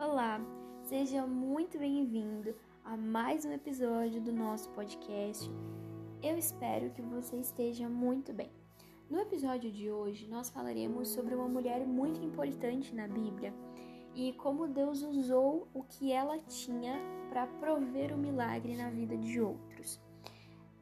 Olá, 0.00 0.40
seja 0.84 1.26
muito 1.26 1.78
bem-vindo 1.78 2.54
a 2.82 2.96
mais 2.96 3.44
um 3.44 3.52
episódio 3.52 4.18
do 4.18 4.32
nosso 4.32 4.70
podcast. 4.70 5.46
Eu 6.22 6.38
espero 6.38 6.88
que 6.92 7.02
você 7.02 7.36
esteja 7.36 7.86
muito 7.86 8.32
bem. 8.32 8.50
No 9.10 9.20
episódio 9.20 9.70
de 9.70 9.90
hoje, 9.90 10.26
nós 10.26 10.48
falaremos 10.48 11.08
sobre 11.08 11.34
uma 11.34 11.46
mulher 11.46 11.86
muito 11.86 12.18
importante 12.24 12.94
na 12.94 13.06
Bíblia 13.06 13.52
e 14.14 14.32
como 14.32 14.66
Deus 14.66 15.02
usou 15.02 15.68
o 15.74 15.82
que 15.82 16.10
ela 16.10 16.38
tinha 16.38 16.98
para 17.28 17.46
prover 17.46 18.10
o 18.14 18.18
milagre 18.18 18.78
na 18.78 18.88
vida 18.88 19.18
de 19.18 19.38
outros. 19.38 20.00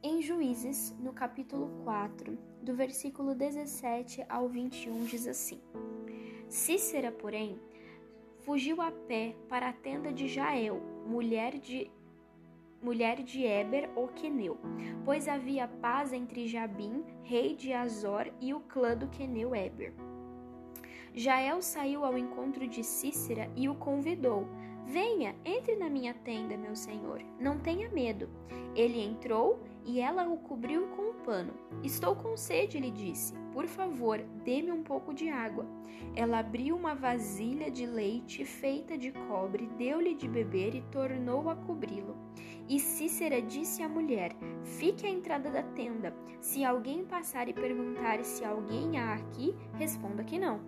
Em 0.01 0.23
Juízes, 0.23 0.97
no 1.01 1.13
capítulo 1.13 1.83
4, 1.83 2.39
do 2.63 2.73
versículo 2.73 3.35
17 3.35 4.25
ao 4.29 4.49
21, 4.49 5.07
diz 5.07 5.27
assim: 5.27 5.61
Cícera, 6.49 7.11
porém, 7.11 7.59
fugiu 8.49 8.81
a 8.81 8.91
pé 8.91 9.37
para 9.47 9.69
a 9.69 9.73
tenda 9.75 10.11
de 10.11 10.27
Jael, 10.27 10.81
mulher 11.05 11.59
de 11.59 11.91
mulher 12.81 13.23
de 13.23 13.45
Eber 13.45 13.91
o 13.95 14.09
Queneu, 14.09 14.57
pois 15.05 15.29
havia 15.29 15.69
paz 15.69 16.15
entre 16.15 16.49
Jabim, 16.49 17.05
rei 17.23 17.55
de 17.55 17.75
Azor, 17.75 18.33
e 18.41 18.55
o 18.55 18.61
clã 18.61 18.97
do 18.97 19.07
Queneu 19.09 19.55
Eber. 19.55 19.93
Jael 21.13 21.61
saiu 21.61 22.07
ao 22.07 22.17
encontro 22.17 22.67
de 22.67 22.83
Cícera 22.83 23.51
e 23.55 23.69
o 23.69 23.75
convidou. 23.75 24.49
Venha, 24.89 25.37
entre 25.45 25.77
na 25.77 25.91
minha 25.91 26.15
tenda, 26.15 26.57
meu 26.57 26.75
senhor. 26.75 27.23
Não 27.39 27.59
tenha 27.59 27.91
medo. 27.91 28.27
Ele 28.75 28.99
entrou 28.99 29.63
e 29.85 30.01
ela 30.01 30.27
o 30.27 30.39
cobriu 30.39 30.89
com 30.89 31.11
um 31.11 31.15
pano. 31.23 31.53
Estou 31.83 32.17
com 32.17 32.39
sede, 32.39 32.81
lhe 32.81 32.91
disse. 32.91 33.35
Por 33.53 33.67
favor, 33.67 34.19
dê-me 34.45 34.73
um 34.73 34.83
pouco 34.83 35.13
de 35.13 35.29
água. 35.29 35.67
Ela 36.17 36.39
abriu 36.39 36.75
uma 36.75 36.95
vasilha 36.95 37.71
de 37.71 37.85
leite 37.85 38.47
feita 38.47 38.97
de 38.97 39.13
cobre, 39.13 39.69
deu-lhe 39.77 40.15
de 40.15 40.27
beber 40.27 40.75
e 40.75 40.81
tornou 40.91 41.51
a 41.51 41.57
cobri-lo. 41.57 42.17
E 42.67 42.81
Cícera 42.81 43.43
disse 43.43 43.83
à 43.83 43.89
mulher: 43.91 44.33
Fique 44.65 45.07
à 45.07 45.11
entrada 45.11 45.51
da 45.51 45.63
tenda. 45.63 46.17
Se 46.41 46.65
alguém 46.65 47.05
passar 47.05 47.47
e 47.47 47.53
perguntar 47.53 48.25
se 48.25 48.43
alguém 48.43 48.99
há 48.99 49.17
aqui, 49.17 49.55
responda 49.75 50.25
que 50.25 50.39
não. 50.39 50.61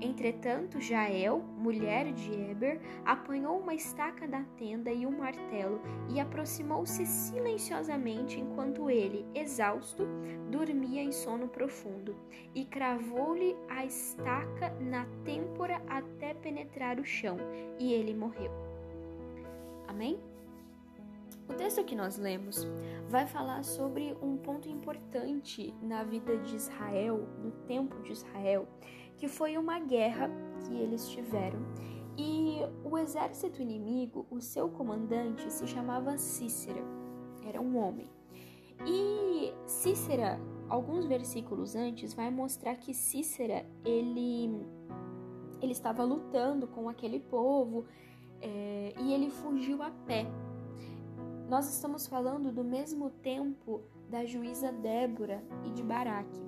Entretanto, 0.00 0.78
Jael, 0.78 1.40
mulher 1.56 2.12
de 2.12 2.30
Eber, 2.32 2.80
apanhou 3.04 3.58
uma 3.58 3.74
estaca 3.74 4.28
da 4.28 4.42
tenda 4.58 4.92
e 4.92 5.06
um 5.06 5.18
martelo 5.18 5.80
e 6.10 6.20
aproximou-se 6.20 7.06
silenciosamente 7.06 8.38
enquanto 8.38 8.90
ele, 8.90 9.26
exausto, 9.34 10.06
dormia 10.50 11.02
em 11.02 11.12
sono 11.12 11.48
profundo, 11.48 12.14
e 12.54 12.64
cravou-lhe 12.66 13.56
a 13.68 13.86
estaca 13.86 14.70
na 14.80 15.06
têmpora 15.24 15.80
até 15.88 16.34
penetrar 16.34 17.00
o 17.00 17.04
chão, 17.04 17.38
e 17.78 17.92
ele 17.94 18.14
morreu. 18.14 18.50
Amém? 19.88 20.20
O 21.48 21.54
texto 21.54 21.84
que 21.84 21.94
nós 21.94 22.18
lemos 22.18 22.66
vai 23.08 23.24
falar 23.26 23.62
sobre 23.62 24.16
um 24.20 24.36
ponto 24.36 24.68
importante 24.68 25.72
na 25.80 26.02
vida 26.02 26.36
de 26.38 26.56
Israel, 26.56 27.26
no 27.42 27.52
tempo 27.66 28.02
de 28.02 28.12
Israel, 28.12 28.66
que 29.16 29.28
foi 29.28 29.56
uma 29.56 29.78
guerra 29.80 30.30
que 30.64 30.74
eles 30.74 31.08
tiveram. 31.08 31.60
E 32.18 32.60
o 32.84 32.96
exército 32.96 33.60
inimigo, 33.60 34.26
o 34.30 34.40
seu 34.40 34.68
comandante 34.68 35.50
se 35.52 35.66
chamava 35.66 36.16
Cícera, 36.16 36.82
era 37.46 37.60
um 37.60 37.76
homem. 37.76 38.08
E 38.86 39.52
Cícera, 39.66 40.40
alguns 40.68 41.06
versículos 41.06 41.76
antes, 41.76 42.14
vai 42.14 42.30
mostrar 42.30 42.76
que 42.76 42.94
Cícera 42.94 43.66
ele, 43.84 44.50
ele 45.60 45.72
estava 45.72 46.04
lutando 46.04 46.66
com 46.66 46.88
aquele 46.88 47.20
povo 47.20 47.84
é, 48.40 48.94
e 49.00 49.12
ele 49.12 49.30
fugiu 49.30 49.82
a 49.82 49.90
pé. 49.90 50.26
Nós 51.48 51.68
estamos 51.72 52.06
falando 52.06 52.50
do 52.50 52.64
mesmo 52.64 53.10
tempo 53.10 53.82
da 54.08 54.24
juíza 54.24 54.72
Débora 54.72 55.44
e 55.64 55.70
de 55.70 55.82
Baraque. 55.82 56.40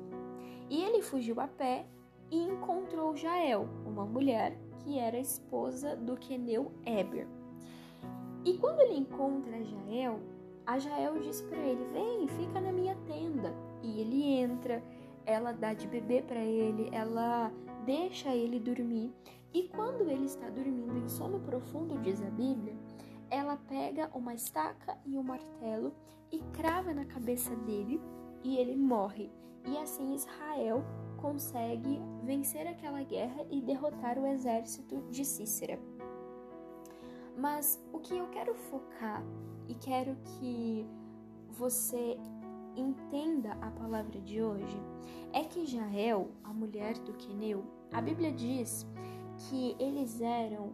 E 0.71 0.83
ele 0.83 1.03
fugiu 1.03 1.41
a 1.41 1.47
pé 1.47 1.87
e 2.31 2.37
encontrou 2.37 3.17
Jael, 3.17 3.69
uma 3.87 4.05
mulher 4.05 4.59
que 4.81 4.99
era 4.99 5.19
esposa 5.19 5.97
do 5.97 6.17
queneu 6.17 6.73
Eber. 6.85 7.27
E 8.45 8.57
quando 8.59 8.81
ele 8.81 8.99
encontra 8.99 9.63
Jael, 9.63 10.21
a 10.67 10.79
Jael 10.79 11.19
diz 11.21 11.41
para 11.43 11.59
ele: 11.59 11.85
Vem, 11.93 12.29
fica 12.29 12.61
na 12.61 12.73
minha 12.73 12.95
tenda. 13.07 13.55
E 13.83 14.01
ele 14.01 14.23
entra, 14.23 14.83
ela 15.25 15.53
dá 15.53 15.73
de 15.73 15.87
beber 15.87 16.25
para 16.25 16.41
ele, 16.41 16.89
ela 16.93 17.53
deixa 17.85 18.35
ele 18.35 18.59
dormir. 18.59 19.13
E 19.53 19.69
quando 19.69 20.09
ele 20.11 20.27
está 20.27 20.49
dormindo 20.51 20.99
em 20.99 21.09
sono 21.09 21.41
profundo, 21.41 21.99
diz 22.01 22.23
a 22.23 22.31
Bíblia, 22.31 22.77
ela 23.31 23.57
pega 23.57 24.11
uma 24.15 24.35
estaca 24.35 24.99
e 25.07 25.17
um 25.17 25.23
martelo 25.23 25.95
e 26.31 26.39
crava 26.53 26.93
na 26.93 27.05
cabeça 27.05 27.55
dele 27.57 28.01
e 28.45 28.57
ele 28.59 28.77
morre. 28.77 29.31
E 29.67 29.77
assim 29.79 30.15
Israel 30.15 30.85
consegue 31.19 32.01
vencer 32.23 32.67
aquela 32.67 33.03
guerra 33.03 33.45
e 33.51 33.61
derrotar 33.61 34.19
o 34.19 34.27
exército 34.27 35.03
de 35.11 35.25
Cícera. 35.25 35.79
Mas 37.37 37.81
o 37.93 37.99
que 37.99 38.17
eu 38.17 38.27
quero 38.29 38.55
focar 38.55 39.23
e 39.69 39.75
quero 39.75 40.17
que 40.25 40.87
você 41.51 42.19
entenda 42.77 43.53
a 43.61 43.71
palavra 43.71 44.21
de 44.21 44.43
hoje 44.43 44.81
é 45.33 45.45
que 45.45 45.67
Jael, 45.67 46.31
a 46.43 46.53
mulher 46.53 46.99
do 46.99 47.13
Queneu, 47.13 47.65
a 47.93 48.01
Bíblia 48.01 48.33
diz 48.33 48.87
que 49.49 49.77
eles 49.79 50.21
eram 50.21 50.73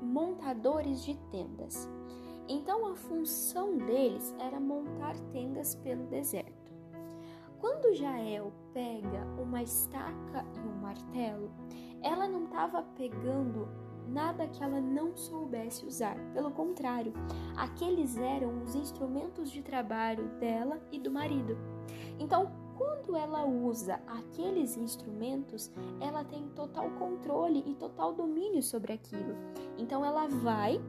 montadores 0.00 1.04
de 1.04 1.16
tendas. 1.30 1.88
Então 2.48 2.86
a 2.86 2.94
função 2.94 3.76
deles 3.76 4.34
era 4.38 4.58
montar 4.58 5.18
tendas 5.32 5.74
pelo 5.76 6.04
deserto. 6.06 6.61
Quando 7.62 7.94
Jael 7.94 8.52
pega 8.74 9.24
uma 9.40 9.62
estaca 9.62 10.44
e 10.56 10.58
um 10.66 10.80
martelo, 10.80 11.48
ela 12.02 12.26
não 12.26 12.46
estava 12.46 12.82
pegando 12.82 13.68
nada 14.08 14.48
que 14.48 14.64
ela 14.64 14.80
não 14.80 15.16
soubesse 15.16 15.86
usar. 15.86 16.16
Pelo 16.34 16.50
contrário, 16.50 17.12
aqueles 17.56 18.16
eram 18.16 18.64
os 18.64 18.74
instrumentos 18.74 19.48
de 19.48 19.62
trabalho 19.62 20.28
dela 20.40 20.82
e 20.90 20.98
do 20.98 21.08
marido. 21.08 21.56
Então, 22.18 22.50
quando 22.76 23.14
ela 23.14 23.46
usa 23.46 24.00
aqueles 24.08 24.76
instrumentos, 24.76 25.70
ela 26.00 26.24
tem 26.24 26.48
total 26.56 26.90
controle 26.98 27.62
e 27.64 27.76
total 27.76 28.12
domínio 28.12 28.60
sobre 28.60 28.92
aquilo. 28.92 29.36
Então, 29.78 30.04
ela 30.04 30.26
vai 30.26 30.82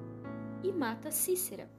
e 0.64 0.72
mata 0.72 1.12
Cícera. 1.12 1.70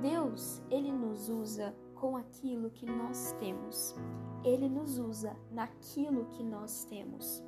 Deus, 0.00 0.62
ele 0.70 0.90
nos 0.90 1.28
usa 1.28 1.74
com 2.02 2.16
aquilo 2.16 2.68
que 2.68 2.84
nós 2.84 3.32
temos. 3.38 3.94
Ele 4.42 4.68
nos 4.68 4.98
usa 4.98 5.36
naquilo 5.52 6.24
que 6.30 6.42
nós 6.42 6.84
temos. 6.86 7.40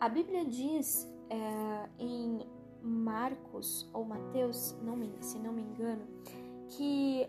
A 0.00 0.08
Bíblia 0.08 0.44
diz 0.44 1.08
é, 1.30 1.88
em 1.96 2.40
Marcos 2.82 3.88
ou 3.92 4.04
Mateus, 4.04 4.76
não 4.82 4.96
me, 4.96 5.14
se 5.20 5.38
não 5.38 5.52
me 5.52 5.62
engano, 5.62 6.04
que 6.70 7.28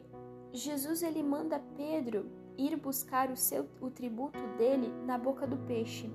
Jesus 0.52 1.04
ele 1.04 1.22
manda 1.22 1.64
Pedro 1.78 2.26
ir 2.58 2.76
buscar 2.78 3.30
o 3.30 3.38
seu 3.38 3.70
o 3.80 3.92
tributo 3.92 4.40
dele 4.58 4.92
na 5.06 5.20
boca 5.20 5.46
do 5.46 5.58
peixe. 5.68 6.10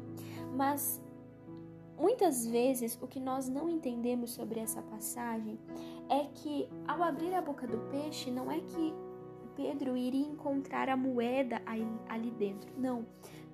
Mas 0.57 1.01
muitas 1.97 2.45
vezes 2.45 2.99
o 3.01 3.07
que 3.07 3.21
nós 3.21 3.49
não 3.49 3.69
entendemos 3.69 4.33
sobre 4.33 4.59
essa 4.59 4.83
passagem 4.83 5.61
é 6.09 6.25
que 6.35 6.69
ao 6.89 7.05
abrir 7.05 7.33
a 7.35 7.41
boca 7.41 7.69
do 7.69 7.79
peixe 7.89 8.33
não 8.33 8.51
é 8.51 8.59
que 8.59 9.08
Pedro 9.59 9.97
iria 9.97 10.25
encontrar 10.25 10.89
a 10.89 10.97
moeda 10.97 11.61
ali 12.09 12.31
dentro. 12.31 12.71
Não. 12.79 13.05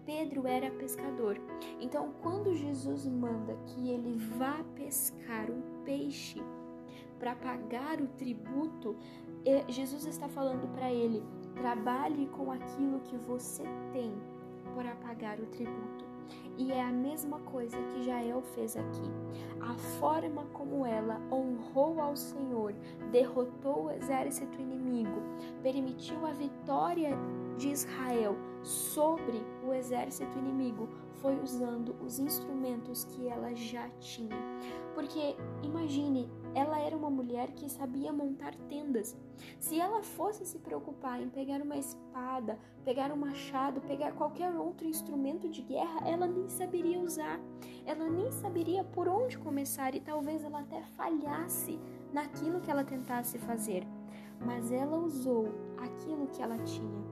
Pedro 0.04 0.46
era 0.46 0.70
pescador. 0.70 1.40
Então, 1.80 2.12
quando 2.20 2.54
Jesus 2.54 3.06
manda 3.06 3.56
que 3.64 3.88
ele 3.88 4.18
vá 4.36 4.62
pescar 4.76 5.50
um 5.50 5.62
peixe 5.82 6.42
para 7.18 7.34
pagar 7.34 8.02
o 8.02 8.08
tributo, 8.08 8.94
Jesus 9.66 10.04
está 10.04 10.28
falando 10.28 10.70
para 10.74 10.92
ele: 10.92 11.22
trabalhe 11.54 12.26
com 12.26 12.52
aquilo 12.52 13.00
que 13.00 13.16
você 13.16 13.62
tem 13.90 14.12
para 14.74 14.94
pagar 14.96 15.40
o 15.40 15.46
tributo. 15.46 16.04
E 16.56 16.70
é 16.70 16.82
a 16.82 16.92
mesma 16.92 17.40
coisa 17.40 17.76
que 17.76 18.04
Jael 18.04 18.40
fez 18.42 18.76
aqui. 18.76 19.10
A 19.60 19.74
forma 19.98 20.44
como 20.52 20.86
ela 20.86 21.20
honrou 21.30 22.00
ao 22.00 22.16
Senhor, 22.16 22.74
derrotou 23.10 23.86
o 23.86 23.90
exército 23.90 24.60
inimigo, 24.60 25.20
permitiu 25.62 26.24
a 26.26 26.32
vitória 26.32 27.10
de 27.56 27.70
Israel 27.70 28.36
sobre 28.62 29.44
o 29.66 29.72
exército 29.72 30.38
inimigo 30.38 30.88
foi 31.24 31.40
usando 31.40 31.96
os 32.04 32.18
instrumentos 32.18 33.04
que 33.04 33.26
ela 33.26 33.54
já 33.54 33.88
tinha. 33.98 34.36
Porque 34.94 35.34
imagine, 35.62 36.28
ela 36.54 36.78
era 36.78 36.96
uma 36.96 37.10
mulher 37.10 37.50
que 37.52 37.68
sabia 37.68 38.12
montar 38.12 38.54
tendas. 38.68 39.16
Se 39.58 39.80
ela 39.80 40.02
fosse 40.02 40.46
se 40.46 40.58
preocupar 40.58 41.20
em 41.20 41.28
pegar 41.28 41.60
uma 41.60 41.76
espada, 41.76 42.58
pegar 42.84 43.12
um 43.12 43.16
machado, 43.16 43.80
pegar 43.80 44.12
qualquer 44.12 44.54
outro 44.54 44.86
instrumento 44.86 45.48
de 45.48 45.62
guerra, 45.62 46.08
ela 46.08 46.26
nem 46.26 46.48
saberia 46.48 47.00
usar. 47.00 47.40
Ela 47.84 48.08
nem 48.08 48.30
saberia 48.30 48.84
por 48.84 49.08
onde 49.08 49.36
começar 49.38 49.94
e 49.94 50.00
talvez 50.00 50.44
ela 50.44 50.60
até 50.60 50.82
falhasse 50.96 51.78
naquilo 52.12 52.60
que 52.60 52.70
ela 52.70 52.84
tentasse 52.84 53.38
fazer. 53.38 53.86
Mas 54.40 54.70
ela 54.70 54.96
usou 54.96 55.48
aquilo 55.76 56.28
que 56.28 56.42
ela 56.42 56.58
tinha. 56.58 57.04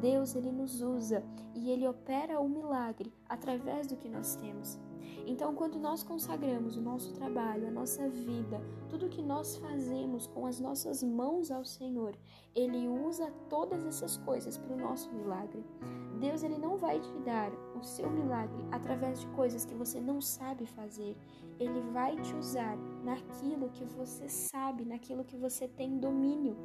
Deus 0.00 0.36
ele 0.36 0.52
nos 0.52 0.80
usa 0.80 1.24
e 1.54 1.70
ele 1.70 1.86
opera 1.88 2.40
o 2.40 2.48
milagre 2.48 3.12
através 3.28 3.88
do 3.88 3.96
que 3.96 4.08
nós 4.08 4.36
temos. 4.36 4.78
Então, 5.26 5.54
quando 5.54 5.78
nós 5.78 6.02
consagramos 6.02 6.76
o 6.76 6.80
nosso 6.80 7.12
trabalho, 7.12 7.68
a 7.68 7.70
nossa 7.70 8.08
vida, 8.08 8.60
tudo 8.88 9.08
que 9.08 9.22
nós 9.22 9.56
fazemos 9.56 10.26
com 10.26 10.46
as 10.46 10.58
nossas 10.58 11.02
mãos 11.02 11.50
ao 11.50 11.64
Senhor, 11.64 12.16
Ele 12.54 12.88
usa 12.88 13.30
todas 13.48 13.84
essas 13.84 14.16
coisas 14.16 14.56
para 14.56 14.74
o 14.74 14.78
nosso 14.78 15.12
milagre. 15.12 15.64
Deus 16.18 16.42
ele 16.42 16.58
não 16.58 16.76
vai 16.76 16.98
te 16.98 17.12
dar 17.24 17.50
o 17.78 17.82
seu 17.82 18.10
milagre 18.10 18.64
através 18.72 19.20
de 19.20 19.26
coisas 19.28 19.64
que 19.64 19.74
você 19.74 20.00
não 20.00 20.20
sabe 20.20 20.66
fazer. 20.66 21.16
Ele 21.60 21.80
vai 21.92 22.16
te 22.16 22.34
usar 22.34 22.76
naquilo 23.04 23.68
que 23.70 23.84
você 23.84 24.28
sabe, 24.28 24.84
naquilo 24.84 25.24
que 25.24 25.36
você 25.36 25.68
tem 25.68 25.98
domínio. 25.98 26.56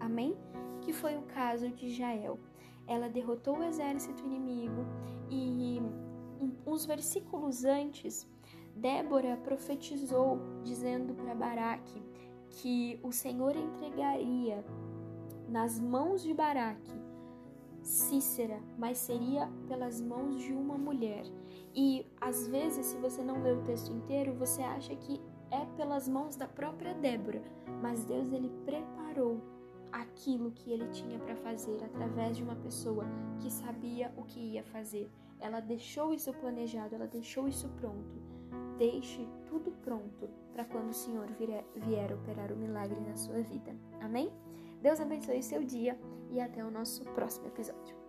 Amém? 0.00 0.36
Que 0.80 0.92
foi 0.92 1.16
o 1.16 1.22
caso 1.22 1.68
de 1.70 1.90
Jael. 1.90 2.38
Ela 2.86 3.08
derrotou 3.08 3.58
o 3.58 3.64
exército 3.64 4.24
inimigo 4.24 4.86
e 5.28 5.82
uns 6.66 6.84
versículos 6.84 7.64
antes, 7.64 8.26
Débora 8.74 9.36
profetizou 9.38 10.38
dizendo 10.62 11.14
para 11.14 11.34
Baraque 11.34 12.02
que 12.48 13.00
o 13.02 13.12
Senhor 13.12 13.56
entregaria 13.56 14.64
nas 15.48 15.80
mãos 15.80 16.22
de 16.22 16.34
Baraque 16.34 17.06
Cícera, 17.82 18.60
mas 18.76 18.98
seria 18.98 19.48
pelas 19.68 20.00
mãos 20.00 20.42
de 20.42 20.52
uma 20.52 20.76
mulher. 20.76 21.24
E 21.74 22.04
às 22.20 22.48
vezes, 22.48 22.86
se 22.86 22.96
você 22.96 23.22
não 23.22 23.42
lê 23.42 23.52
o 23.52 23.62
texto 23.62 23.92
inteiro, 23.92 24.34
você 24.34 24.62
acha 24.62 24.94
que 24.96 25.20
é 25.50 25.64
pelas 25.76 26.08
mãos 26.08 26.34
da 26.34 26.48
própria 26.48 26.94
Débora, 26.94 27.40
mas 27.80 28.04
Deus 28.04 28.32
ele 28.32 28.50
preparou 28.64 29.40
aquilo 29.92 30.50
que 30.50 30.72
ele 30.72 30.88
tinha 30.88 31.18
para 31.20 31.36
fazer 31.36 31.82
através 31.84 32.36
de 32.36 32.42
uma 32.42 32.56
pessoa 32.56 33.04
que 33.40 33.50
sabia 33.50 34.12
o 34.16 34.24
que 34.24 34.40
ia 34.40 34.64
fazer. 34.64 35.08
Ela 35.40 35.60
deixou 35.60 36.12
isso 36.12 36.32
planejado, 36.34 36.94
ela 36.94 37.06
deixou 37.06 37.48
isso 37.48 37.68
pronto. 37.80 38.20
Deixe 38.78 39.26
tudo 39.46 39.70
pronto 39.82 40.28
para 40.52 40.64
quando 40.64 40.90
o 40.90 40.94
Senhor 40.94 41.26
vier, 41.32 41.64
vier 41.74 42.12
operar 42.12 42.52
o 42.52 42.56
milagre 42.56 43.00
na 43.00 43.16
sua 43.16 43.42
vida. 43.42 43.74
Amém? 44.00 44.30
Deus 44.80 45.00
abençoe 45.00 45.42
seu 45.42 45.64
dia 45.64 45.98
e 46.30 46.40
até 46.40 46.64
o 46.64 46.70
nosso 46.70 47.04
próximo 47.04 47.46
episódio. 47.48 48.05